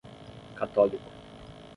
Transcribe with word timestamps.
católico 0.59 0.97